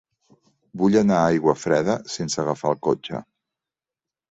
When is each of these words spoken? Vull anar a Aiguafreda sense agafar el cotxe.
Vull 0.81 0.97
anar 1.01 1.17
a 1.17 1.27
Aiguafreda 1.33 1.99
sense 2.15 2.41
agafar 2.47 2.73
el 2.73 2.83
cotxe. 2.91 3.23